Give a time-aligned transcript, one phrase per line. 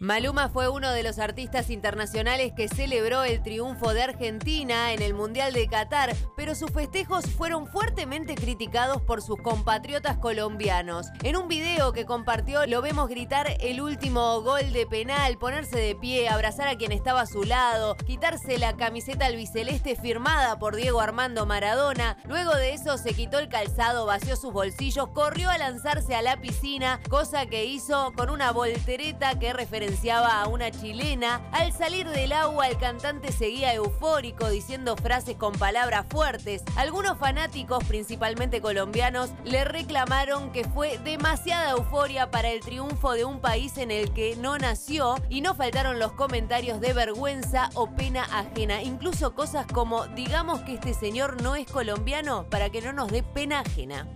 [0.00, 5.12] Maluma fue uno de los artistas internacionales que celebró el triunfo de Argentina en el
[5.12, 11.08] Mundial de Qatar, pero sus festejos fueron fuertemente criticados por sus compatriotas colombianos.
[11.24, 15.96] En un video que compartió lo vemos gritar el último gol de penal, ponerse de
[15.96, 21.00] pie, abrazar a quien estaba a su lado, quitarse la camiseta albiceleste firmada por Diego
[21.00, 22.18] Armando Maradona.
[22.28, 26.40] Luego de eso se quitó el calzado, vació sus bolsillos, corrió a lanzarse a la
[26.40, 31.40] piscina, cosa que hizo con una voltereta que referencia a una chilena.
[31.50, 36.62] Al salir del agua, el cantante seguía eufórico diciendo frases con palabras fuertes.
[36.76, 43.40] Algunos fanáticos, principalmente colombianos, le reclamaron que fue demasiada euforia para el triunfo de un
[43.40, 48.24] país en el que no nació y no faltaron los comentarios de vergüenza o pena
[48.24, 48.82] ajena.
[48.82, 53.22] Incluso cosas como digamos que este señor no es colombiano para que no nos dé
[53.22, 54.06] pena ajena.